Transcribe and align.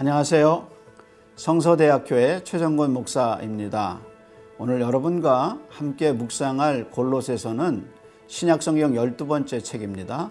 안녕하세요. 0.00 0.68
성서대학교의 1.34 2.44
최정권 2.44 2.92
목사입니다. 2.92 4.00
오늘 4.56 4.80
여러분과 4.80 5.58
함께 5.68 6.12
묵상할 6.12 6.92
골로새서는 6.92 7.90
신약성경 8.28 8.92
12번째 8.92 9.64
책입니다. 9.64 10.30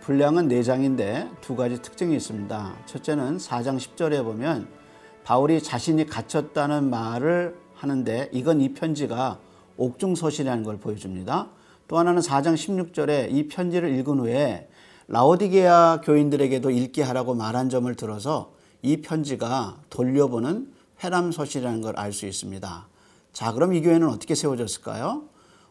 분량은 0.00 0.48
4장인데 0.48 1.30
두 1.40 1.54
가지 1.54 1.80
특징이 1.80 2.16
있습니다. 2.16 2.74
첫째는 2.86 3.36
4장 3.36 3.76
10절에 3.76 4.24
보면 4.24 4.66
바울이 5.22 5.62
자신이 5.62 6.06
갇혔다는 6.06 6.90
말을 6.90 7.56
하는데 7.74 8.28
이건 8.32 8.60
이 8.60 8.74
편지가 8.74 9.38
옥중서신이라는 9.76 10.64
걸 10.64 10.80
보여줍니다. 10.80 11.50
또 11.86 11.98
하나는 11.98 12.20
4장 12.20 12.54
16절에 12.54 13.30
이 13.30 13.46
편지를 13.46 13.96
읽은 13.96 14.18
후에 14.18 14.68
라오디게아 15.06 16.00
교인들에게도 16.02 16.72
읽게 16.72 17.04
하라고 17.04 17.36
말한 17.36 17.68
점을 17.70 17.94
들어서 17.94 18.57
이 18.82 18.98
편지가 18.98 19.80
돌려보는 19.90 20.72
회람서신이라는 21.02 21.80
걸 21.80 21.98
알 21.98 22.12
수 22.12 22.26
있습니다. 22.26 22.88
자, 23.32 23.52
그럼 23.52 23.72
이 23.72 23.80
교회는 23.82 24.08
어떻게 24.08 24.34
세워졌을까요? 24.34 25.22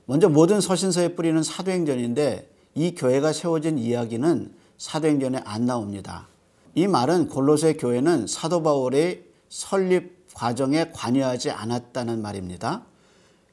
먼저 0.05 0.29
모든 0.29 0.61
서신서의 0.61 1.15
뿌리는 1.15 1.41
사도행전인데 1.43 2.49
이 2.75 2.95
교회가 2.95 3.33
세워진 3.33 3.77
이야기는 3.77 4.53
사도행전에 4.77 5.41
안 5.43 5.65
나옵니다. 5.65 6.27
이 6.75 6.87
말은 6.87 7.27
골로새 7.29 7.73
교회는 7.73 8.27
사도 8.27 8.61
바울의 8.63 9.25
설립 9.49 10.15
과정에 10.33 10.91
관여하지 10.91 11.49
않았다는 11.49 12.21
말입니다. 12.21 12.83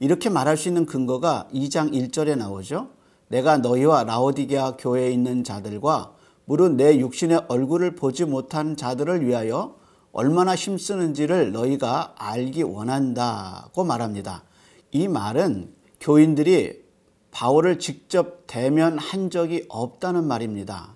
이렇게 0.01 0.29
말할 0.29 0.57
수 0.57 0.69
있는 0.69 0.85
근거가 0.87 1.49
2장 1.55 1.93
1절에 1.93 2.37
나오죠. 2.37 2.91
내가 3.29 3.57
너희와 3.59 4.05
라오디게아 4.05 4.77
교회에 4.77 5.11
있는 5.11 5.43
자들과 5.43 6.14
무릇 6.47 6.73
내 6.73 6.99
육신의 6.99 7.47
얼굴을 7.49 7.95
보지 7.95 8.25
못한 8.25 8.77
자들을 8.77 9.27
위하여 9.27 9.77
얼마나 10.13 10.55
힘쓰는지를 10.55 11.53
너희가 11.53 12.15
알기 12.17 12.63
원한다고 12.63 13.85
말합니다. 13.85 14.45
이 14.93 15.09
말은 15.09 15.75
교인들이 16.01 16.85
바울을 17.31 17.79
직접 17.81 18.47
대면한 18.47 19.31
적이 19.31 19.67
없다는 19.69 20.25
말입니다. 20.27 20.95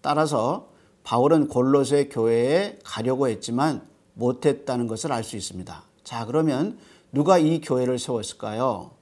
따라서 0.00 0.68
바울은 1.02 1.48
골로새 1.48 2.08
교회에 2.08 2.78
가려고 2.84 3.28
했지만 3.28 3.86
못했다는 4.14 4.86
것을 4.86 5.12
알 5.12 5.24
수 5.24 5.36
있습니다. 5.36 5.82
자, 6.04 6.24
그러면 6.24 6.78
누가 7.12 7.36
이 7.36 7.60
교회를 7.60 7.98
세웠을까요? 7.98 8.92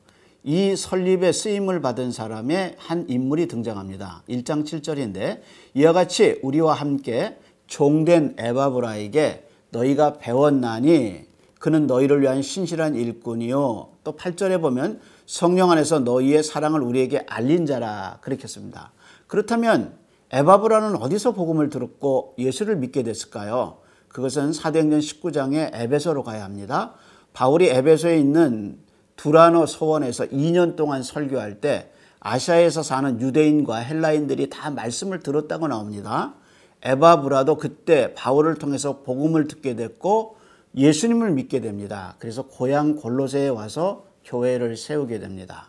이 0.44 0.74
설립에 0.74 1.30
쓰임을 1.30 1.80
받은 1.80 2.10
사람의 2.10 2.74
한 2.76 3.06
인물이 3.08 3.46
등장합니다. 3.46 4.24
1장 4.28 4.64
7절인데 4.64 5.40
이와 5.74 5.92
같이 5.92 6.40
우리와 6.42 6.74
함께 6.74 7.38
종된 7.68 8.34
에바브라에게 8.38 9.46
너희가 9.70 10.18
배웠나니 10.18 11.26
그는 11.60 11.86
너희를 11.86 12.20
위한 12.22 12.42
신실한 12.42 12.96
일꾼이요. 12.96 13.88
또 14.02 14.16
8절에 14.16 14.60
보면 14.60 15.00
성령 15.26 15.70
안에서 15.70 16.00
너희의 16.00 16.42
사랑을 16.42 16.82
우리에게 16.82 17.24
알린 17.28 17.64
자라 17.64 18.18
그렇게 18.20 18.48
습니다 18.48 18.92
그렇다면 19.28 19.96
에바브라는 20.32 20.96
어디서 20.96 21.32
복음을 21.32 21.70
들었고 21.70 22.34
예수를 22.38 22.76
믿게 22.76 23.04
됐을까요? 23.04 23.78
그것은 24.08 24.52
사도행전 24.52 24.98
19장의 24.98 25.70
에베소로 25.72 26.25
가야 26.25 26.44
합니다. 26.44 26.94
바울이 27.32 27.69
에베소에 27.69 28.19
있는 28.19 28.78
두라노 29.22 29.66
소원에서 29.66 30.25
2년 30.27 30.75
동안 30.75 31.05
설교할 31.05 31.60
때 31.60 31.93
아시아에서 32.19 32.83
사는 32.83 33.21
유대인과 33.21 33.77
헬라인들이 33.77 34.50
다 34.50 34.72
말씀을 34.72 35.21
들었다고 35.21 35.69
나옵니다. 35.69 36.34
에바브라도 36.83 37.56
그때 37.56 38.15
바울을 38.15 38.56
통해서 38.56 39.03
복음을 39.03 39.47
듣게 39.47 39.77
됐고 39.77 40.38
예수님을 40.77 41.31
믿게 41.31 41.61
됩니다. 41.61 42.16
그래서 42.19 42.43
고향 42.49 42.97
골로새에 42.97 43.47
와서 43.47 44.06
교회를 44.25 44.77
세우게 44.77 45.21
됩니다. 45.21 45.69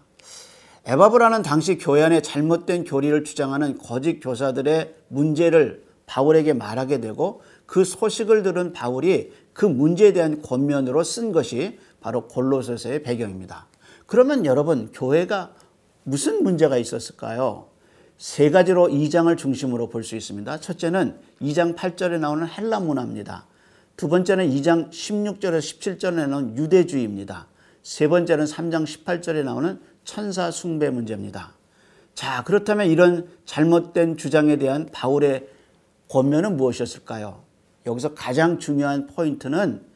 에바브라는 0.87 1.43
당시 1.43 1.77
교회 1.77 2.01
안에 2.01 2.23
잘못된 2.23 2.85
교리를 2.85 3.23
주장하는 3.23 3.77
거짓 3.77 4.19
교사들의 4.19 4.95
문제를 5.09 5.83
바울에게 6.07 6.53
말하게 6.53 7.01
되고 7.01 7.41
그 7.67 7.85
소식을 7.85 8.41
들은 8.41 8.73
바울이 8.73 9.31
그 9.53 9.67
문제에 9.67 10.11
대한 10.11 10.41
권면으로 10.41 11.03
쓴 11.03 11.31
것이 11.31 11.77
바로 12.03 12.27
골로새서의 12.27 13.01
배경입니다. 13.01 13.67
그러면 14.05 14.45
여러분 14.45 14.91
교회가 14.91 15.53
무슨 16.03 16.43
문제가 16.43 16.77
있었을까요? 16.77 17.69
세 18.17 18.51
가지로 18.51 18.89
2장을 18.89 19.35
중심으로 19.37 19.87
볼 19.89 20.03
수 20.03 20.15
있습니다. 20.15 20.59
첫째는 20.59 21.17
2장 21.41 21.75
8절에 21.75 22.19
나오는 22.19 22.45
헬라 22.45 22.81
문화입니다. 22.81 23.47
두 23.95 24.09
번째는 24.09 24.49
2장 24.49 24.89
16절에서 24.91 25.59
17절에 25.59 26.27
나오는 26.27 26.57
유대주의입니다. 26.57 27.47
세 27.83 28.07
번째는 28.09 28.45
3장 28.45 28.85
18절에 28.85 29.43
나오는 29.43 29.79
천사 30.03 30.51
숭배 30.51 30.89
문제입니다. 30.89 31.53
자, 32.13 32.43
그렇다면 32.43 32.87
이런 32.87 33.29
잘못된 33.45 34.17
주장에 34.17 34.57
대한 34.57 34.89
바울의 34.91 35.47
권면은 36.09 36.57
무엇이었을까요? 36.57 37.41
여기서 37.85 38.13
가장 38.13 38.59
중요한 38.59 39.07
포인트는 39.07 39.92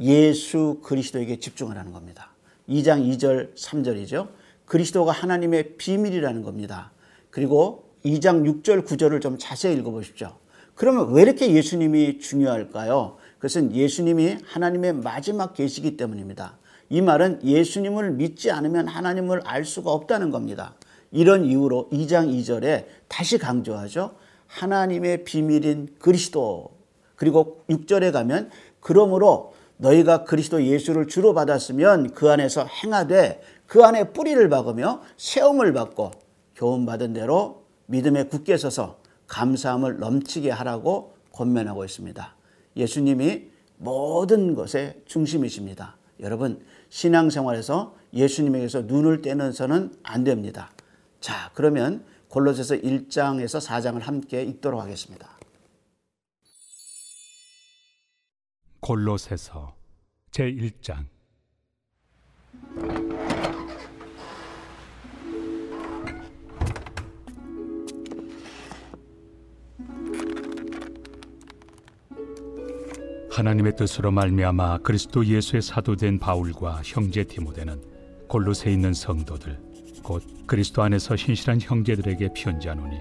예수 0.00 0.80
그리스도에게 0.82 1.38
집중을 1.38 1.76
하는 1.76 1.92
겁니다. 1.92 2.30
2장 2.68 3.06
2절 3.12 3.54
3절이죠. 3.54 4.28
그리스도가 4.66 5.12
하나님의 5.12 5.76
비밀이라는 5.76 6.42
겁니다. 6.42 6.92
그리고 7.30 7.90
2장 8.04 8.62
6절 8.62 8.86
9절을 8.86 9.20
좀 9.20 9.36
자세히 9.38 9.76
읽어보십시오. 9.76 10.32
그러면 10.74 11.12
왜 11.12 11.22
이렇게 11.22 11.52
예수님이 11.52 12.18
중요할까요? 12.18 13.16
그것은 13.36 13.74
예수님이 13.74 14.38
하나님의 14.44 14.94
마지막 14.94 15.54
계시기 15.54 15.96
때문입니다. 15.96 16.58
이 16.88 17.00
말은 17.00 17.40
예수님을 17.42 18.12
믿지 18.12 18.50
않으면 18.50 18.86
하나님을 18.86 19.42
알 19.44 19.64
수가 19.64 19.90
없다는 19.90 20.30
겁니다. 20.30 20.74
이런 21.10 21.44
이유로 21.44 21.88
2장 21.92 22.28
2절에 22.30 22.86
다시 23.08 23.38
강조하죠. 23.38 24.16
하나님의 24.46 25.24
비밀인 25.24 25.96
그리스도. 25.98 26.70
그리고 27.16 27.64
6절에 27.68 28.12
가면 28.12 28.50
그러므로 28.80 29.54
너희가 29.78 30.24
그리스도 30.24 30.62
예수를 30.62 31.06
주로 31.06 31.34
받았으면 31.34 32.12
그 32.12 32.30
안에서 32.30 32.64
행하되 32.64 33.40
그 33.66 33.84
안에 33.84 34.12
뿌리를 34.12 34.48
박으며 34.48 35.02
세움을 35.16 35.72
받고 35.72 36.12
교훈받은 36.54 37.12
대로 37.12 37.64
믿음에 37.86 38.24
굳게 38.24 38.56
서서 38.56 38.98
감사함을 39.26 39.98
넘치게 39.98 40.50
하라고 40.50 41.14
권면하고 41.32 41.84
있습니다. 41.84 42.34
예수님이 42.76 43.50
모든 43.78 44.54
것의 44.54 45.02
중심이십니다. 45.04 45.96
여러분 46.20 46.64
신앙생활에서 46.88 47.94
예수님에게서 48.14 48.82
눈을 48.82 49.20
떼는 49.20 49.52
서는 49.52 49.92
안 50.02 50.24
됩니다. 50.24 50.70
자 51.20 51.50
그러면 51.54 52.04
골로새서 52.28 52.76
1장에서 52.76 53.60
4장을 53.60 54.00
함께 54.00 54.42
읽도록 54.42 54.80
하겠습니다. 54.80 55.35
골로새서 58.86 59.74
제1장 60.30 61.06
하나님의 73.28 73.74
뜻으로 73.74 74.12
말미암아 74.12 74.78
그리스도 74.78 75.26
예수의 75.26 75.62
사도된 75.62 76.20
바울과 76.20 76.82
형제 76.84 77.24
디모데는 77.24 77.82
골로새 78.28 78.70
있는 78.70 78.94
성도들 78.94 79.58
곧 80.04 80.22
그리스도 80.46 80.84
안에서 80.84 81.16
신실한 81.16 81.60
형제들에게 81.60 82.28
편지하노니 82.36 83.00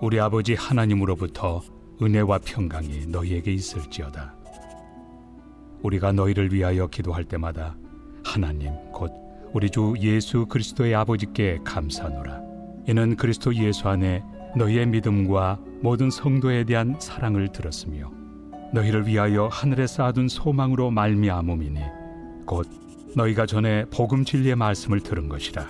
우리 0.00 0.18
아버지 0.18 0.54
하나님으로부터 0.54 1.62
은혜와 2.02 2.38
평강이 2.38 3.06
너희에게 3.06 3.52
있을지어다. 3.52 4.41
우리가 5.82 6.12
너희를 6.12 6.52
위하여 6.52 6.86
기도할 6.86 7.24
때마다 7.24 7.76
하나님 8.24 8.72
곧 8.92 9.12
우리 9.52 9.68
주 9.68 9.94
예수 10.00 10.46
그리스도의 10.46 10.94
아버지께 10.94 11.58
감사노라. 11.64 12.40
이는 12.88 13.16
그리스도 13.16 13.54
예수 13.54 13.88
안에 13.88 14.22
너희의 14.56 14.86
믿음과 14.86 15.58
모든 15.82 16.10
성도에 16.10 16.64
대한 16.64 16.96
사랑을 16.98 17.48
들었으며 17.52 18.10
너희를 18.72 19.06
위하여 19.06 19.48
하늘에 19.48 19.86
쌓아둔 19.86 20.28
소망으로 20.28 20.90
말미암음이니 20.90 21.80
곧 22.46 22.66
너희가 23.14 23.46
전에 23.46 23.84
복음 23.86 24.24
진리의 24.24 24.56
말씀을 24.56 25.00
들은 25.00 25.28
것이라 25.28 25.68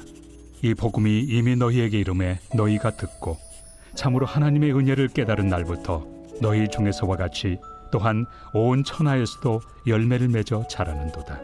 이 0.62 0.74
복음이 0.74 1.20
이미 1.28 1.56
너희에게 1.56 1.98
이름에 1.98 2.38
너희가 2.54 2.92
듣고 2.92 3.36
참으로 3.94 4.26
하나님의 4.26 4.72
은혜를 4.72 5.08
깨달은 5.08 5.48
날부터 5.48 6.06
너희 6.40 6.68
중에서와 6.68 7.16
같이 7.16 7.58
또한 7.92 8.26
온 8.52 8.82
천하에서도 8.82 9.60
열매를 9.86 10.28
맺어 10.28 10.66
자라는도다. 10.66 11.38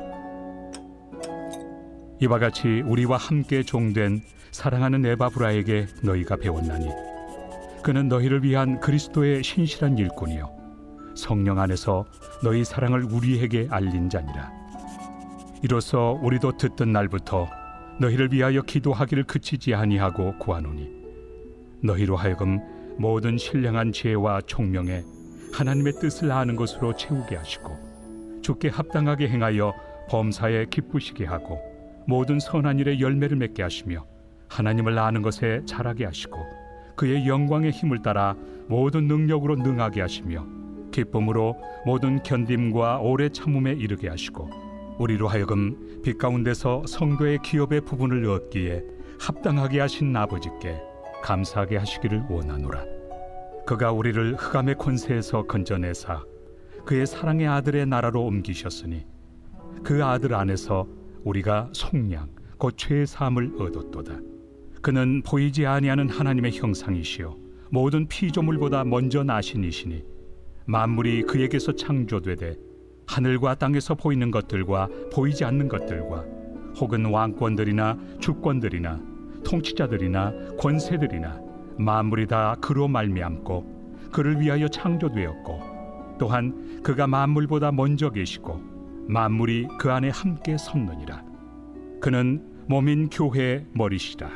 이와 2.20 2.40
같이 2.40 2.82
우리와 2.84 3.16
함께 3.16 3.62
종된 3.62 4.22
사랑하는 4.50 5.06
에바브라에게 5.06 5.86
너희가 6.02 6.36
배웠나니 6.36 6.88
그는 7.84 8.08
너희를 8.08 8.42
위한 8.42 8.80
그리스도의 8.80 9.44
신실한 9.44 9.98
일꾼이요 9.98 10.50
성령 11.14 11.60
안에서 11.60 12.06
너희 12.42 12.64
사랑을 12.64 13.04
우리에게 13.04 13.68
알린 13.70 14.08
자니라. 14.08 14.52
이로써 15.62 16.18
우리도 16.22 16.56
듣던 16.56 16.92
날부터 16.92 17.48
너희를 18.00 18.32
위하여 18.32 18.62
기도하기를 18.62 19.24
그치지 19.24 19.74
아니하고 19.74 20.38
구하노니 20.38 20.88
너희로 21.82 22.16
하여금 22.16 22.60
모든 22.96 23.36
신령한 23.36 23.92
지혜와 23.92 24.42
총명에 24.42 25.02
하나님의 25.52 25.94
뜻을 25.94 26.30
아는 26.30 26.56
것으로 26.56 26.94
채우게 26.94 27.36
하시고 27.36 28.40
주께 28.42 28.68
합당하게 28.68 29.28
행하여 29.28 29.74
범사에 30.08 30.66
기쁘시게 30.66 31.24
하고 31.26 31.60
모든 32.06 32.40
선한 32.40 32.78
일에 32.78 33.00
열매를 33.00 33.36
맺게 33.36 33.62
하시며 33.62 34.06
하나님을 34.48 34.98
아는 34.98 35.22
것에 35.22 35.62
자라게 35.66 36.06
하시고 36.06 36.38
그의 36.96 37.28
영광의 37.28 37.70
힘을 37.70 38.02
따라 38.02 38.34
모든 38.66 39.06
능력으로 39.06 39.56
능하게 39.56 40.00
하시며 40.00 40.46
기쁨으로 40.90 41.56
모든 41.84 42.22
견딤과 42.22 42.98
오래 42.98 43.28
참음에 43.28 43.72
이르게 43.72 44.08
하시고 44.08 44.50
우리로 44.98 45.28
하여금 45.28 46.00
빛 46.02 46.18
가운데서 46.18 46.84
성도의 46.86 47.38
기업의 47.44 47.82
부분을 47.82 48.28
얻기에 48.28 48.82
합당하게 49.20 49.80
하신 49.80 50.16
아버지께 50.16 50.80
감사하게 51.22 51.76
하시기를 51.76 52.24
원하노라. 52.28 52.97
그가 53.68 53.92
우리를 53.92 54.34
흑암의 54.36 54.76
권세에서 54.76 55.42
건져내사 55.42 56.24
그의 56.86 57.06
사랑의 57.06 57.46
아들의 57.48 57.84
나라로 57.84 58.24
옮기셨으니 58.24 59.04
그 59.84 60.02
아들 60.02 60.32
안에서 60.32 60.86
우리가 61.22 61.68
속량 61.74 62.30
곧 62.56 62.78
죄의 62.78 63.06
사함을 63.06 63.60
얻었도다. 63.60 64.20
그는 64.80 65.20
보이지 65.20 65.66
아니하는 65.66 66.08
하나님의 66.08 66.52
형상이시요 66.52 67.36
모든 67.70 68.08
피조물보다 68.08 68.84
먼저 68.84 69.22
나신 69.22 69.62
이시니 69.62 70.02
만물이 70.64 71.24
그에게서 71.24 71.72
창조되되 71.72 72.56
하늘과 73.06 73.56
땅에서 73.56 73.96
보이는 73.96 74.30
것들과 74.30 74.88
보이지 75.12 75.44
않는 75.44 75.68
것들과 75.68 76.24
혹은 76.80 77.04
왕권들이나 77.04 77.98
주권들이나 78.18 78.98
통치자들이나 79.44 80.56
권세들이나 80.58 81.47
만물이 81.78 82.26
다 82.26 82.56
그로 82.60 82.88
말미암고 82.88 84.10
그를 84.12 84.40
위하여 84.40 84.68
창조되었고 84.68 86.16
또한 86.18 86.80
그가 86.82 87.06
만물보다 87.06 87.72
먼저 87.72 88.10
계시고 88.10 88.60
만물이 89.08 89.68
그 89.78 89.90
안에 89.90 90.10
함께 90.10 90.56
섰느니라. 90.58 91.24
그는 92.00 92.42
몸인 92.66 93.08
교회의 93.08 93.66
머리시라. 93.72 94.30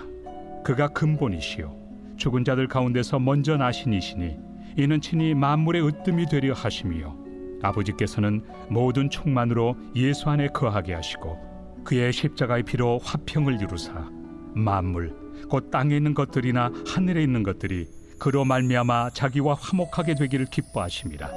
그가 0.64 0.88
근본이시요. 0.88 1.76
죽은 2.16 2.44
자들 2.44 2.68
가운데서 2.68 3.18
먼저 3.18 3.56
나신 3.56 3.92
이시니 3.92 4.36
이는 4.78 5.00
친히 5.00 5.34
만물의 5.34 5.86
으뜸이 5.86 6.26
되려 6.26 6.54
하심이요. 6.54 7.22
아버지께서는 7.62 8.42
모든 8.70 9.10
충만으로 9.10 9.76
예수 9.96 10.30
안에 10.30 10.48
거하게 10.48 10.94
하시고 10.94 11.38
그의 11.84 12.12
십자가의 12.12 12.62
피로 12.62 12.98
화평을 13.02 13.60
이루사 13.60 14.08
만물 14.54 15.21
곧 15.48 15.70
땅에 15.70 15.96
있는 15.96 16.14
것들이나 16.14 16.70
하늘에 16.86 17.22
있는 17.22 17.42
것들이 17.42 17.88
그로 18.18 18.44
말미암아 18.44 19.10
자기와 19.10 19.54
화목하게 19.54 20.14
되기를 20.14 20.46
기뻐하심이라 20.46 21.28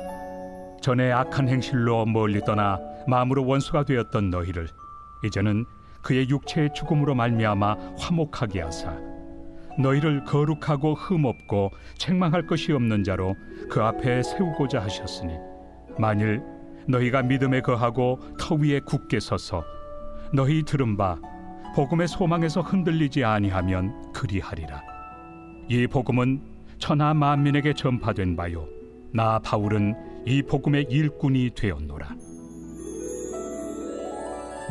전에 0.81 1.12
악한 1.12 1.50
행실로 1.50 2.06
멀리 2.06 2.42
떠나 2.42 2.80
마음으로 3.07 3.45
원수가 3.45 3.86
되었던 3.86 4.30
너희를 4.30 4.68
이제는 5.24 5.65
그의 6.03 6.30
육체의 6.30 6.74
죽음으로 6.75 7.15
말미암아 7.15 7.75
화목하게 7.97 8.62
하사 8.62 8.95
너희를 9.80 10.24
거룩하고 10.25 10.94
흠없고 10.94 11.71
책망할 11.97 12.45
것이 12.45 12.71
없는 12.71 13.03
자로 13.03 13.36
그 13.69 13.81
앞에 13.81 14.21
세우고자 14.24 14.81
하셨으니 14.81 15.33
만일 15.97 16.42
너희가 16.88 17.24
믿음에 17.24 17.62
거하고 17.62 18.19
터 18.39 18.56
위에 18.56 18.80
굳게 18.80 19.19
서서 19.19 19.63
너희 20.33 20.63
들은 20.63 20.97
바 20.97 21.19
복음의 21.75 22.07
소망에서 22.07 22.62
흔들리지 22.62 23.25
아니하면 23.25 24.13
그리하리라. 24.13 24.81
이 25.68 25.86
복음은 25.88 26.42
천하 26.77 27.13
만민에게 27.13 27.74
전파된 27.74 28.38
바요. 28.38 28.66
나 29.12 29.39
바울은 29.39 29.94
이 30.25 30.42
복음의 30.42 30.86
일꾼이 30.89 31.51
되었노라. 31.54 32.16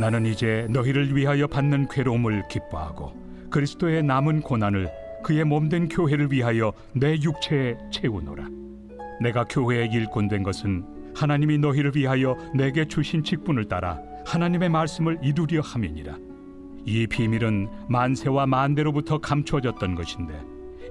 나는 0.00 0.24
이제 0.24 0.66
너희를 0.70 1.14
위하여 1.14 1.46
받는 1.46 1.88
괴로움을 1.88 2.48
기뻐하고 2.48 3.12
그리스도의 3.50 4.02
남은 4.02 4.40
고난을 4.40 4.90
그의 5.22 5.44
몸된 5.44 5.90
교회를 5.90 6.32
위하여 6.32 6.72
내 6.94 7.16
육체에 7.20 7.76
채우노라. 7.92 8.48
내가 9.20 9.44
교회의 9.44 9.90
일꾼 9.92 10.28
된 10.28 10.42
것은 10.42 11.12
하나님이 11.14 11.58
너희를 11.58 11.92
위하여 11.94 12.34
내게 12.54 12.86
주신 12.88 13.22
직분을 13.22 13.66
따라 13.66 14.00
하나님의 14.24 14.70
말씀을 14.70 15.18
이루려 15.22 15.60
함이니라. 15.60 16.16
이 16.84 17.06
비밀은 17.06 17.68
만세와 17.88 18.46
만대로부터 18.46 19.18
감추어졌던 19.18 19.94
것인데 19.94 20.34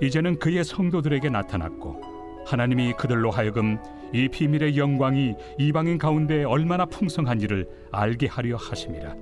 이제는 0.02 0.40
그의 0.40 0.64
성도들에게 0.64 1.30
나타났고 1.30 2.02
하나님이 2.46 2.94
그들로 2.94 3.32
하여금 3.32 3.78
이 4.12 4.28
비밀의 4.28 4.78
영광이 4.78 5.36
이방인 5.60 5.98
가운데 5.98 6.44
얼마나 6.44 6.86
풍성한지를 6.86 7.68
알게 7.92 8.28
하려 8.28 8.58
하심이라. 8.58 9.16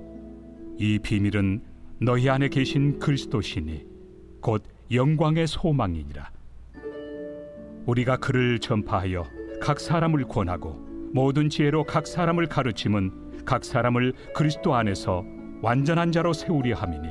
이 0.78 0.98
비밀은 0.98 1.62
너희 2.00 2.28
안에 2.28 2.48
계신 2.48 2.98
그리스도시니 2.98 3.86
곧 4.40 4.64
영광의 4.90 5.46
소망이니라. 5.46 6.30
우리가 7.86 8.16
그를 8.16 8.58
전파하여 8.58 9.24
각 9.60 9.78
사람을 9.78 10.24
권하고 10.24 10.74
모든 11.12 11.48
지혜로 11.48 11.84
각 11.84 12.06
사람을 12.06 12.46
가르침은 12.46 13.44
각 13.44 13.64
사람을 13.64 14.14
그리스도 14.34 14.74
안에서 14.74 15.24
완전한 15.62 16.10
자로 16.10 16.32
세우려 16.32 16.74
함이니 16.74 17.08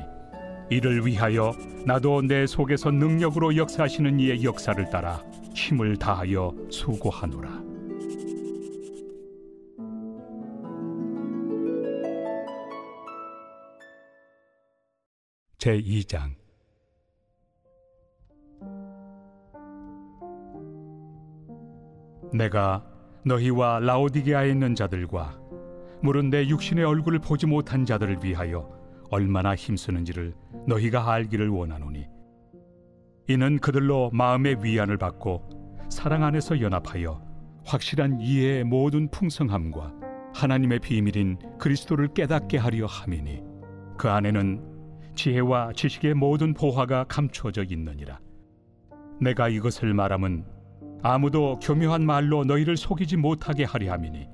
이를 0.70 1.06
위하여 1.06 1.52
나도 1.86 2.22
내 2.22 2.46
속에서 2.46 2.90
능력으로 2.90 3.56
역사하시는 3.56 4.20
이의 4.20 4.44
역사를 4.44 4.88
따라 4.90 5.24
힘을 5.54 5.96
다하여 5.96 6.54
수고하노라. 6.70 7.72
제 15.58 15.80
2장 15.80 16.34
내가 22.34 22.84
너희와 23.24 23.78
라오디게아에 23.80 24.50
있는 24.50 24.74
자들과 24.74 25.41
물은 26.02 26.30
내 26.30 26.48
육신의 26.48 26.84
얼굴을 26.84 27.20
보지 27.20 27.46
못한 27.46 27.84
자들을 27.84 28.18
위하여 28.22 28.68
얼마나 29.10 29.54
힘쓰는지를 29.54 30.34
너희가 30.66 31.12
알기를 31.12 31.48
원하노니. 31.48 32.06
이는 33.28 33.58
그들로 33.58 34.10
마음의 34.12 34.64
위안을 34.64 34.98
받고 34.98 35.86
사랑 35.88 36.24
안에서 36.24 36.60
연합하여 36.60 37.22
확실한 37.64 38.20
이해의 38.20 38.64
모든 38.64 39.08
풍성함과 39.10 39.92
하나님의 40.34 40.80
비밀인 40.80 41.38
그리스도를 41.58 42.08
깨닫게 42.14 42.58
하려 42.58 42.86
함이니 42.86 43.42
그 43.96 44.08
안에는 44.08 44.72
지혜와 45.14 45.72
지식의 45.74 46.14
모든 46.14 46.54
보화가 46.54 47.04
감추어져 47.04 47.64
있느니라. 47.64 48.18
내가 49.20 49.48
이것을 49.48 49.94
말함은 49.94 50.44
아무도 51.02 51.58
교묘한 51.60 52.04
말로 52.04 52.44
너희를 52.44 52.76
속이지 52.76 53.18
못하게 53.18 53.64
하려 53.64 53.92
함이니 53.92 54.26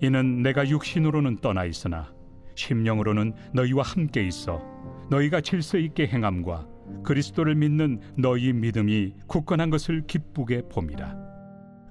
이는 0.00 0.42
내가 0.42 0.68
육신으로는 0.68 1.38
떠나 1.38 1.64
있으나 1.64 2.12
심령으로는 2.54 3.34
너희와 3.52 3.82
함께 3.82 4.26
있어 4.26 4.62
너희가 5.10 5.40
질서 5.40 5.78
있게 5.78 6.06
행함과 6.06 6.66
그리스도를 7.04 7.54
믿는 7.54 8.00
너희 8.16 8.52
믿음이 8.52 9.14
굳건한 9.26 9.70
것을 9.70 10.06
기쁘게 10.06 10.62
봄이라. 10.70 11.16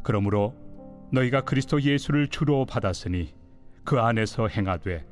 그러므로 0.04 0.56
너희가 1.12 1.42
그리스도 1.42 1.82
예수를 1.82 2.28
주로 2.28 2.66
받았으니 2.66 3.34
그 3.84 4.00
안에서 4.00 4.48
행하되 4.48 5.06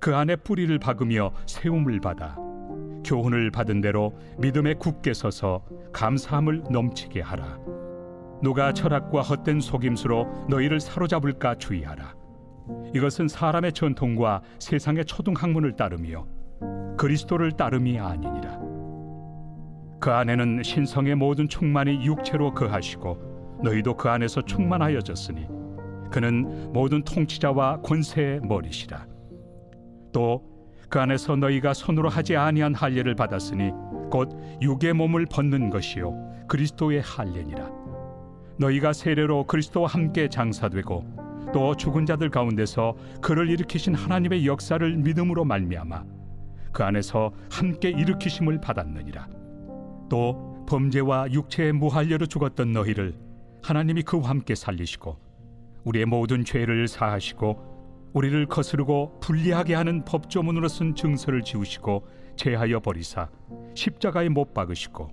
그 0.00 0.14
안에 0.14 0.36
뿌리를 0.36 0.76
박으며 0.78 1.32
세움을 1.46 2.00
받아 2.00 2.36
교훈을 3.04 3.50
받은 3.50 3.80
대로 3.80 4.18
믿음에 4.38 4.74
굳게 4.74 5.14
서서 5.14 5.64
감사함을 5.92 6.64
넘치게 6.70 7.20
하라. 7.20 7.58
누가 8.42 8.72
철학과 8.72 9.22
헛된 9.22 9.60
속임수로 9.60 10.46
너희를 10.48 10.80
사로잡을까 10.80 11.56
주의하라 11.56 12.21
이것은 12.94 13.28
사람의 13.28 13.72
전통과 13.72 14.42
세상의 14.58 15.04
초등 15.04 15.34
학문을 15.36 15.76
따르며 15.76 16.26
그리스도를 16.96 17.52
따름이 17.52 17.98
아니니라. 17.98 18.60
그 20.00 20.10
안에는 20.10 20.62
신성의 20.62 21.14
모든 21.14 21.48
충만이 21.48 22.04
육체로 22.04 22.52
거하시고 22.54 23.60
너희도 23.62 23.96
그 23.96 24.08
안에서 24.08 24.42
충만하여졌으니 24.42 25.46
그는 26.10 26.72
모든 26.72 27.02
통치자와 27.02 27.80
권세의 27.82 28.40
머리시라. 28.42 29.06
또 30.12 30.52
그 30.92 31.00
안에서 31.00 31.36
너희가 31.36 31.72
손으로 31.72 32.10
하지 32.10 32.36
아니한 32.36 32.74
할례를 32.74 33.14
받았으니 33.14 33.70
곧 34.10 34.28
육의 34.60 34.92
몸을 34.92 35.24
벗는 35.24 35.70
것이요 35.70 36.44
그리스도의 36.48 37.00
할례니라. 37.00 37.70
너희가 38.58 38.92
세례로 38.92 39.46
그리스도와 39.46 39.88
함께 39.88 40.28
장사되고 40.28 41.21
또 41.52 41.76
죽은 41.76 42.06
자들 42.06 42.30
가운데서 42.30 42.96
그를 43.20 43.50
일으키신 43.50 43.94
하나님의 43.94 44.46
역사를 44.46 44.96
믿음으로 44.96 45.44
말미암아 45.44 46.04
그 46.72 46.82
안에서 46.82 47.32
함께 47.50 47.90
일으키심을 47.90 48.60
받았느니라. 48.60 49.28
또 50.08 50.64
범죄와 50.66 51.30
육체의 51.30 51.72
무할례로 51.72 52.26
죽었던 52.26 52.72
너희를 52.72 53.14
하나님이 53.62 54.02
그와 54.02 54.30
함께 54.30 54.54
살리시고 54.54 55.18
우리의 55.84 56.06
모든 56.06 56.44
죄를 56.44 56.88
사하시고 56.88 57.72
우리를 58.14 58.46
거스르고 58.46 59.20
불리하게 59.20 59.74
하는 59.74 60.04
법조문으로 60.04 60.68
쓴 60.68 60.94
증서를 60.94 61.42
지우시고 61.42 62.06
제하여 62.36 62.80
버리사 62.80 63.28
십자가에 63.74 64.28
못 64.28 64.54
박으시고 64.54 65.08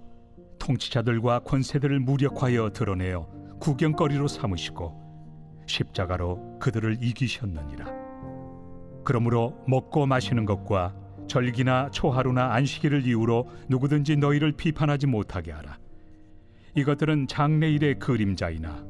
통치자들과 0.59 1.39
권세들을 1.39 1.99
무력하여 1.99 2.71
드러내어 2.71 3.27
구경거리로 3.59 4.27
삼으시고 4.27 5.08
십자가로 5.69 6.59
그들을 6.59 6.97
이기셨느니라. 7.01 7.85
그러므로 9.05 9.57
먹고 9.67 10.05
마시는 10.05 10.45
것과 10.45 10.95
절기나 11.27 11.89
초하루나 11.91 12.53
안식일을 12.53 13.05
이유로 13.05 13.47
누구든지 13.69 14.17
너희를 14.17 14.51
비판하지 14.53 15.07
못하게 15.07 15.51
하라. 15.51 15.77
이것들은 16.75 17.27
장래일의 17.27 17.99
그림자이나 17.99 18.83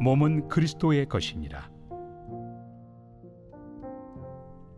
몸은 0.00 0.48
그리스도의 0.48 1.06
것이니라. 1.06 1.68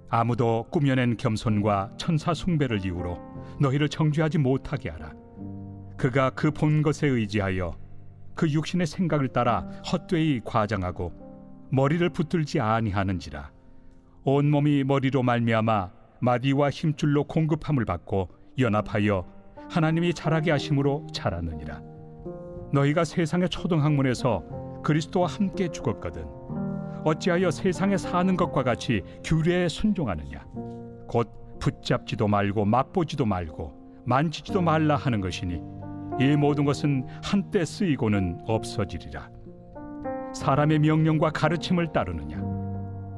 아무도 0.09 0.67
꾸며낸 0.71 1.17
겸손과 1.17 1.93
천사 1.97 2.35
숭배를 2.35 2.85
이유로 2.85 3.19
너희를 3.61 3.89
정죄하지 3.89 4.39
못하게 4.39 4.91
하라. 4.91 5.13
그가 5.97 6.31
그 6.31 6.51
본 6.51 6.83
것에 6.83 7.07
의지하여 7.07 7.77
그 8.35 8.51
육신의 8.51 8.87
생각을 8.87 9.29
따라 9.29 9.61
헛되이 9.91 10.41
과장하고 10.45 11.22
머리를 11.73 12.07
붙들지 12.11 12.61
아니하는지라. 12.61 13.50
온 14.25 14.50
몸이 14.50 14.85
머리로 14.85 15.23
말미암아 15.23 15.91
마디와 16.21 16.69
힘줄로 16.69 17.25
공급함을 17.25 17.87
받고 17.87 18.29
연합하여 18.59 19.25
하나님이 19.71 20.12
자라게 20.12 20.50
하심으로 20.50 21.07
자라느니라. 21.14 21.81
너희가 22.75 23.05
세상의 23.05 23.49
초등학문에서 23.49 24.83
그리스도와 24.85 25.29
함께 25.29 25.69
죽었거든. 25.69 26.26
어찌하여 27.05 27.50
세상에 27.50 27.97
사는 27.97 28.37
것과 28.37 28.64
같이 28.64 29.02
규례에 29.25 29.67
순종하느냐 29.69 30.45
곧 31.09 31.59
붙잡지도 31.59 32.29
말고 32.29 32.67
맛보지도 32.67 33.25
말고 33.25 34.02
만지지도 34.05 34.61
말라 34.61 34.97
하는 34.97 35.23
것이니 35.23 35.61
이 36.21 36.37
모든 36.37 36.67
것은 36.67 37.07
한때 37.25 37.64
쓰이고는 37.64 38.43
없어지리라 38.47 39.31
사람의 40.35 40.79
명령과 40.81 41.31
가르침을 41.31 41.93
따르느냐? 41.93 42.43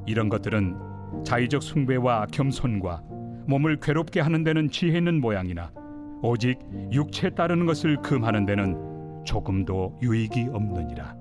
이런 0.06 0.28
것들은 0.28 1.24
자의적 1.24 1.62
숭배와 1.62 2.26
겸손과 2.32 3.02
몸을 3.46 3.78
괴롭게 3.80 4.20
하는 4.20 4.42
데는 4.44 4.70
지혜 4.70 4.98
있는 4.98 5.20
모양이나 5.20 5.70
오직 6.22 6.58
육체 6.92 7.30
따르는 7.30 7.66
것을 7.66 8.00
금하는 8.02 8.46
데는 8.46 9.24
조금도 9.24 9.98
유익이 10.02 10.48
없느니라. 10.52 11.14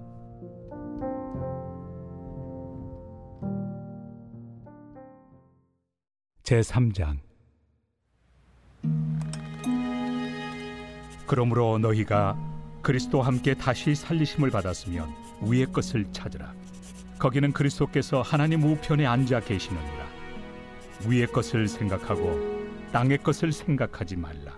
제3장. 6.43 7.17
그러므로 11.25 11.79
너희가 11.79 12.37
그리스도와 12.83 13.25
함께 13.25 13.55
다시 13.55 13.95
살리심을 13.95 14.51
받았으면 14.51 15.11
위의 15.41 15.65
것을 15.71 16.05
찾으라 16.11 16.53
거기는 17.17 17.51
그리스도께서 17.51 18.21
하나님 18.21 18.63
우편에 18.63 19.05
앉아 19.05 19.39
계시느니라 19.39 20.07
위의 21.07 21.25
것을 21.25 21.67
생각하고 21.67 22.39
땅의 22.91 23.17
것을 23.19 23.51
생각하지 23.51 24.17
말라 24.17 24.55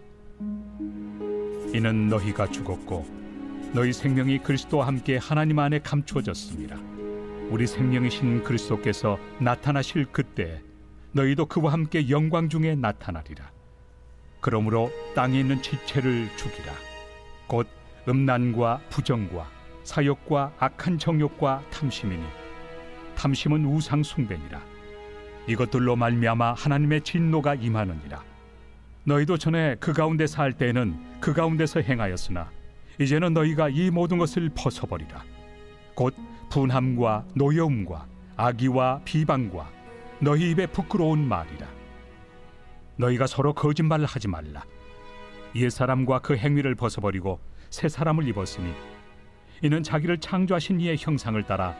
이는 1.74 2.10
너희가 2.10 2.52
죽었고 2.52 3.06
너희 3.72 3.94
생명이 3.94 4.40
그리스도와 4.40 4.88
함께 4.88 5.18
하나님 5.18 5.60
안에 5.60 5.80
감추어졌습니다 5.80 6.78
우리 7.50 7.68
생명이신 7.68 8.44
그리스도께서 8.44 9.18
나타나실 9.40 10.08
그때 10.12 10.62
너희도 11.16 11.46
그와 11.46 11.72
함께 11.72 12.10
영광 12.10 12.50
중에 12.50 12.76
나타나리라. 12.76 13.50
그러므로 14.42 14.92
땅에 15.16 15.40
있는 15.40 15.62
지체를 15.62 16.28
죽이라. 16.36 16.74
곧 17.48 17.68
음란과 18.08 18.82
부정과 18.90 19.50
사욕과 19.84 20.54
악한 20.58 20.98
정욕과 20.98 21.64
탐심이니 21.72 22.24
탐심은 23.16 23.66
우상 23.66 24.04
숭배니라. 24.04 24.62
이것들로 25.48 25.96
말미암아 25.96 26.54
하나님의 26.54 27.02
진노가 27.02 27.56
임하느니라. 27.56 28.24
너희도 29.04 29.38
전에 29.38 29.76
그 29.80 29.94
가운데 29.94 30.26
살 30.28 30.54
때에는 30.54 31.20
그 31.20 31.34
가운데서 31.34 31.82
행하였으나 31.82 32.50
이제는 33.00 33.34
너희가 33.34 33.70
이 33.70 33.92
모든 33.92 34.18
것을 34.18 34.50
벗어버리라. 34.56 35.24
곧 35.94 36.16
분함과 36.50 37.26
노여움과 37.36 38.08
악의와 38.38 39.02
비방과 39.06 39.70
너희 40.20 40.52
입에 40.52 40.68
부끄러운 40.68 41.28
말이라. 41.28 41.68
너희가 42.98 43.28
서로 43.28 43.54
거짓말을 43.54 44.06
하지 44.06 44.28
말라. 44.28 44.64
옛 45.56 45.70
사람과 45.70 46.20
그 46.20 46.36
행위를 46.36 46.76
벗어버리고 46.76 47.40
새 47.70 47.88
사람을 47.88 48.28
입었으니 48.28 48.74
이는 49.62 49.84
자기를 49.84 50.20
창조하신 50.20 50.82
이의 50.82 50.98
형상을 51.00 51.42
따라 51.44 51.76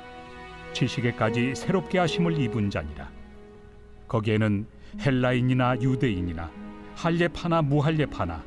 지식에까지 0.74 1.56
새롭게 1.56 2.00
하심을 2.00 2.40
입은 2.40 2.70
자니라. 2.70 3.10
거기에는 4.08 4.66
헬라인이나 5.00 5.82
유대인이나 5.82 6.52
할례파나 6.96 7.62
무할례파나 7.64 8.44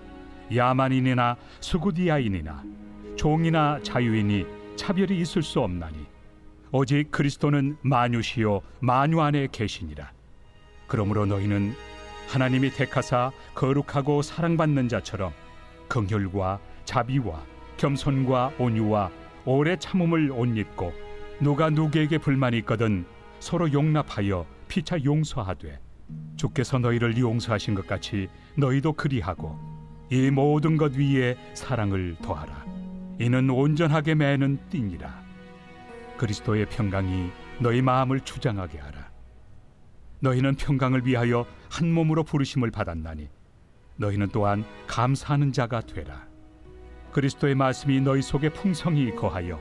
야만인이나 0.55 1.37
수구디아인이나 1.61 2.65
종이나 3.17 3.81
자유인이 3.83 4.47
차별이 4.77 5.21
있을 5.21 5.43
수 5.43 5.61
없나니 5.61 6.07
오직 6.71 7.11
그리스도는 7.11 7.77
만유시요 7.83 8.63
만유 8.81 9.21
안에 9.21 9.49
계시니라. 9.53 10.13
그러므로 10.87 11.27
너희는 11.27 11.75
하나님이 12.29 12.71
택하사 12.71 13.33
거룩하고 13.55 14.23
사랑받는 14.23 14.89
자처럼 14.89 15.33
긍휼과 15.89 16.61
자비와 16.85 17.43
겸손과 17.77 18.53
온유와 18.59 19.11
오래 19.45 19.77
참음을 19.77 20.31
옷 20.33 20.57
입고 20.57 20.93
누가 21.41 21.71
누구에게 21.71 22.19
불만이 22.19 22.59
있거든 22.59 23.07
서로 23.41 23.73
용납하여 23.73 24.47
피차 24.69 25.05
용서하되 25.05 25.81
주께서 26.37 26.79
너희를 26.79 27.17
용서하신 27.17 27.75
것 27.75 27.87
같이 27.87 28.29
너희도 28.57 28.93
그리하고 28.93 29.59
이 30.11 30.31
모든 30.31 30.77
것 30.77 30.95
위에 30.97 31.37
사랑을 31.55 32.17
더하라 32.23 32.65
이는 33.19 33.49
온전하게 33.51 34.15
매는 34.15 34.59
띠니라 34.69 35.29
그리스도의 36.19 36.67
평강이 36.67 37.31
너희 37.61 37.81
마음을 37.81 38.21
주장하게 38.21 38.79
하라. 38.79 39.09
너희는 40.21 40.57
평강을 40.57 41.07
위하여 41.07 41.47
한 41.71 41.93
몸으로 41.93 42.25
부르심을 42.25 42.71
받았나니 42.71 43.29
너희는 43.97 44.29
또한 44.33 44.65
감사하는 44.87 45.53
자가 45.53 45.81
되라. 45.81 46.27
그리스도의 47.13 47.55
말씀이 47.55 48.01
너희 48.01 48.23
속에 48.23 48.51
풍성히 48.51 49.15
거하여 49.15 49.61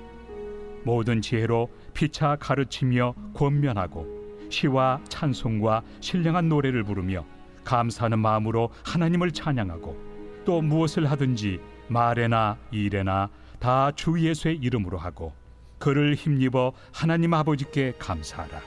모든 0.83 1.21
지혜로 1.21 1.69
피차 1.93 2.35
가르치며 2.37 3.13
권면하고 3.33 4.05
시와 4.49 5.01
찬송과 5.09 5.81
신령한 5.99 6.49
노래를 6.49 6.83
부르며 6.83 7.25
감사하는 7.65 8.19
마음으로 8.19 8.69
하나님을 8.85 9.31
찬양하고 9.31 10.43
또 10.45 10.61
무엇을 10.61 11.09
하든지 11.11 11.59
말에나 11.89 12.57
일에나 12.71 13.29
다 13.59 13.91
주 13.95 14.19
예수의 14.19 14.57
이름으로 14.57 14.97
하고 14.97 15.33
그를 15.79 16.15
힘입어 16.15 16.73
하나님 16.93 17.33
아버지께 17.33 17.93
감사하라. 17.99 18.61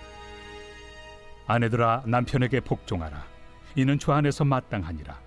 아내들아 1.47 2.03
남편에게 2.07 2.61
복종하라. 2.61 3.30
이는 3.77 3.99
주 3.99 4.13
안에서 4.13 4.45
마땅하니라. 4.45 5.19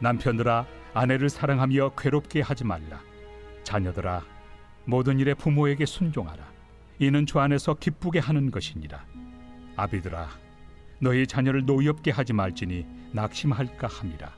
남편들아 0.00 0.66
아내를 0.94 1.28
사랑하며 1.28 1.92
괴롭게 1.96 2.40
하지 2.40 2.64
말라. 2.64 3.00
자녀들아 3.64 4.22
모든 4.84 5.18
일에 5.18 5.34
부모에게 5.34 5.86
순종하라. 5.86 6.44
이는 6.98 7.26
주 7.26 7.38
안에서 7.38 7.74
기쁘게 7.74 8.18
하는 8.18 8.50
것이니라. 8.50 9.04
아비들아 9.76 10.28
너희 11.00 11.26
자녀를 11.26 11.64
노엽게 11.64 12.10
하지 12.10 12.32
말지니 12.32 12.86
낙심할까 13.12 13.86
함이라. 13.86 14.32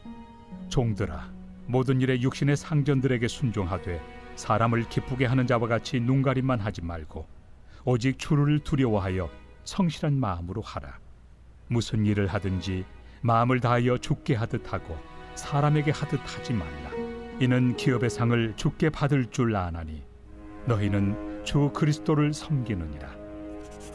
종들아 0.69 1.31
모든 1.67 2.01
일에 2.01 2.21
육신의 2.21 2.57
상전들에게 2.57 3.27
순종하되 3.29 4.01
사람을 4.37 4.89
기쁘게 4.89 5.27
하는 5.27 5.47
자와 5.47 5.69
같이 5.69 6.01
눈가림만 6.01 6.61
하지 6.61 6.83
말고 6.83 7.27
오직 7.85 8.19
주를 8.19 8.59
두려워하여 8.59 9.31
성실한 9.65 10.19
마음으로 10.19 10.61
하라. 10.63 10.99
무슨 11.69 12.05
일을 12.05 12.27
하든지 12.27 12.85
마음을 13.21 13.61
다하여 13.61 13.99
죽게 13.99 14.35
하듯 14.35 14.73
하고 14.73 14.97
사람에게 15.35 15.91
하듯 15.91 16.21
하지 16.25 16.53
말라. 16.53 16.91
이는 17.41 17.77
기업의 17.77 18.11
상을 18.11 18.55
죽게 18.57 18.91
받을 18.91 19.27
줄 19.27 19.57
아나니 19.57 20.03
너희는 20.67 21.45
주 21.45 21.71
그리스도를 21.75 22.33
섬기느니라. 22.35 23.21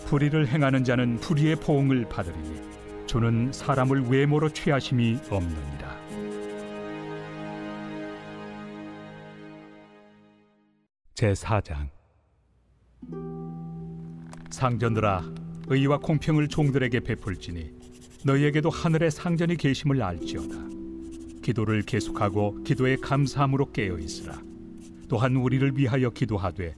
불의를 0.07 0.47
행하는 0.47 0.83
자는 0.83 1.19
불의의 1.19 1.57
보응을 1.57 2.09
받으리니 2.09 2.61
주는 3.07 3.51
사람을 3.51 4.07
외모로 4.07 4.49
취하심이 4.49 5.19
없느니라. 5.29 5.95
제 11.13 11.31
4장 11.31 11.89
상전들아 14.49 15.23
의와 15.67 15.99
공평을 15.99 16.47
종들에게 16.49 16.99
베풀지니 16.99 17.74
너희에게도 18.25 18.71
하늘의 18.71 19.11
상전이 19.11 19.55
계심을 19.55 20.01
알지어다. 20.01 20.55
기도를 21.43 21.83
계속하고 21.83 22.63
기도에 22.63 22.95
감사함으로 22.95 23.71
깨어 23.71 23.99
있으라. 23.99 24.41
또한 25.07 25.35
우리를 25.35 25.77
위하여 25.77 26.09
기도하되 26.09 26.75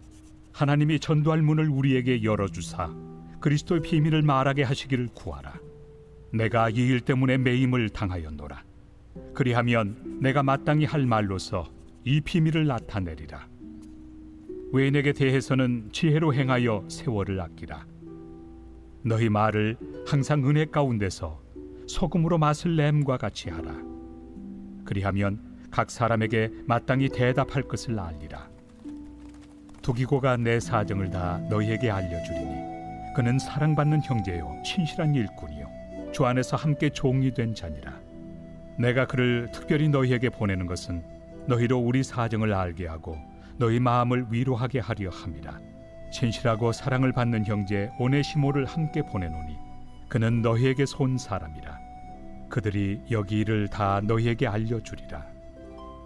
하나님이 0.51 0.99
전도할 0.99 1.41
문을 1.41 1.69
우리에게 1.69 2.21
열어 2.23 2.49
주사 2.49 2.93
그리스도의 3.39 3.81
비밀을 3.81 4.23
말하게 4.23 4.63
하시기를 4.63 5.07
구하라. 5.13 5.53
내가 6.33 6.69
이 6.69 6.75
일 6.79 6.99
때문에 6.99 7.37
매임을 7.37 7.89
당하였노라. 7.91 8.63
그리하면 9.33 10.19
내가 10.19 10.43
마땅히 10.43 10.83
할 10.83 11.05
말로서 11.05 11.71
이 12.03 12.19
비밀을 12.19 12.67
나타내리라. 12.67 13.47
외인에게 14.73 15.13
대해서는 15.13 15.91
지혜로 15.93 16.33
행하여 16.33 16.83
세월을 16.89 17.39
아끼라. 17.39 17.85
너희 19.03 19.29
말을 19.29 19.77
항상 20.05 20.47
은혜 20.47 20.65
가운데서 20.65 21.41
소금으로 21.87 22.37
맛을 22.37 22.75
냄과 22.75 23.17
같이 23.17 23.49
하라. 23.49 23.73
그리하면 24.85 25.39
각 25.71 25.89
사람에게 25.89 26.51
마땅히 26.65 27.09
대답할 27.09 27.63
것을 27.63 27.99
알리라. 27.99 28.49
두기고가 29.81 30.37
내 30.37 30.59
사정을 30.59 31.09
다 31.11 31.37
너희에게 31.49 31.89
알려주리니 31.89 33.13
그는 33.15 33.39
사랑받는 33.39 34.01
형제요 34.03 34.61
신실한 34.65 35.15
일꾼이요 35.15 36.11
주 36.11 36.25
안에서 36.25 36.57
함께 36.57 36.89
종이 36.89 37.33
된 37.33 37.53
자니라. 37.55 37.99
내가 38.79 39.05
그를 39.05 39.49
특별히 39.53 39.89
너희에게 39.89 40.29
보내는 40.29 40.65
것은 40.65 41.03
너희로 41.47 41.77
우리 41.79 42.03
사정을 42.03 42.53
알게 42.53 42.87
하고 42.87 43.17
너희 43.57 43.79
마음을 43.79 44.27
위로하게 44.29 44.79
하려 44.79 45.09
함이라. 45.09 45.59
신실하고 46.11 46.71
사랑을 46.71 47.11
받는 47.11 47.45
형제 47.45 47.91
오네시모를 47.99 48.65
함께 48.65 49.01
보내노니 49.01 49.57
그는 50.07 50.41
너희에게서 50.41 50.97
온 51.03 51.17
사람이라. 51.17 51.79
그들이 52.49 53.01
여기 53.11 53.39
일을 53.39 53.67
다 53.67 54.01
너희에게 54.03 54.47
알려주리라. 54.47 55.25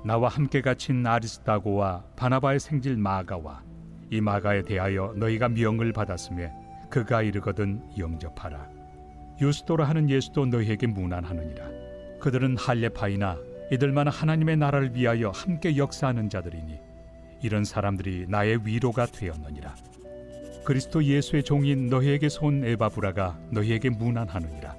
나와 0.03 0.29
함께 0.29 0.61
갇힌 0.61 1.05
아리스타고와 1.05 2.03
바나바의 2.15 2.59
생질 2.59 2.97
마가와 2.97 3.61
이 4.09 4.19
마가에 4.19 4.63
대하여 4.63 5.13
너희가 5.15 5.49
명을 5.49 5.93
받았음에 5.93 6.51
그가 6.89 7.21
이르거든 7.21 7.81
영접하라. 7.97 8.67
유스도라 9.39 9.87
하는 9.87 10.09
예수도 10.09 10.47
너희에게 10.47 10.87
무난하느니라. 10.87 11.65
그들은 12.19 12.57
할례파이나 12.57 13.37
이들만 13.71 14.07
하나님의 14.07 14.57
나라를 14.57 14.95
위하여 14.95 15.29
함께 15.29 15.77
역사하는 15.77 16.29
자들이니 16.29 16.79
이런 17.41 17.63
사람들이 17.63 18.25
나의 18.27 18.59
위로가 18.65 19.05
되었느니라. 19.05 19.75
그리스도 20.63 21.03
예수의 21.03 21.43
종인 21.43 21.89
너희에게서 21.89 22.45
온 22.45 22.63
에바브라가 22.63 23.39
너희에게 23.51 23.89
무난하느니라. 23.89 24.75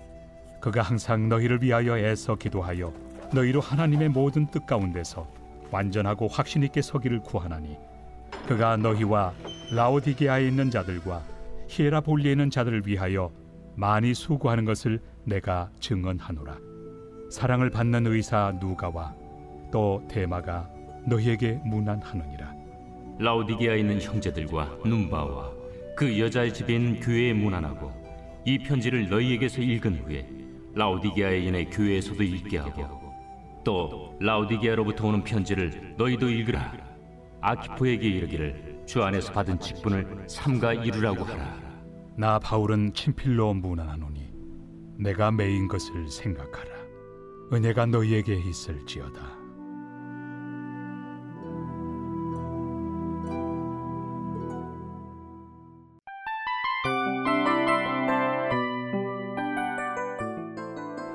그가 0.60 0.82
항상 0.82 1.28
너희를 1.28 1.62
위하여 1.62 1.98
애써 1.98 2.36
기도하여 2.36 2.92
너희로 3.34 3.60
하나님의 3.60 4.10
모든 4.10 4.46
뜻 4.46 4.64
가운데서 4.64 5.28
완전하고 5.72 6.28
확신 6.28 6.62
있게 6.62 6.82
서기를 6.82 7.20
구하나니 7.20 7.76
그가 8.46 8.76
너희와 8.76 9.32
라오디게아에 9.72 10.46
있는 10.46 10.70
자들과 10.70 11.22
히에라볼리에 11.68 12.32
있는 12.32 12.50
자들을 12.50 12.86
위하여 12.86 13.32
많이 13.74 14.14
수고하는 14.14 14.64
것을 14.64 15.00
내가 15.24 15.70
증언하노라. 15.80 16.58
사랑을 17.30 17.70
받는 17.70 18.06
의사 18.06 18.52
누가와 18.60 19.14
또 19.72 20.04
대마가 20.08 20.70
너희에게 21.06 21.60
무난하느니라. 21.64 22.61
라오디게아에 23.18 23.80
있는 23.80 24.00
형제들과 24.00 24.78
눈바와 24.84 25.52
그 25.96 26.18
여자의 26.18 26.52
집에 26.52 26.74
있는 26.74 27.00
교회에 27.00 27.32
무난하고 27.32 27.92
이 28.44 28.58
편지를 28.58 29.08
너희에게서 29.08 29.60
읽은 29.60 29.96
후에 29.96 30.28
라오디게아에 30.74 31.38
있는 31.38 31.70
교회에서도 31.70 32.22
읽게 32.22 32.58
하고 32.58 33.12
또 33.64 34.16
라오디게아로부터 34.20 35.08
오는 35.08 35.22
편지를 35.22 35.94
너희도 35.96 36.28
읽으라 36.28 36.72
아키포에게 37.40 38.08
이르기를 38.08 38.82
주 38.86 39.02
안에서 39.02 39.32
받은 39.32 39.60
직분을 39.60 40.24
삼가 40.26 40.74
이루라고 40.74 41.24
하라 41.24 41.60
나 42.16 42.38
바울은 42.38 42.92
친필로 42.94 43.54
무난하노니 43.54 44.32
내가 44.98 45.30
매인 45.30 45.66
것을 45.66 46.08
생각하라. 46.08 46.70
은혜가 47.52 47.86
너희에게 47.86 48.34
있을지어다. 48.34 49.41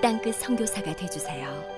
땅끝 0.00 0.36
선교사가 0.36 0.94
되주세요. 0.94 1.77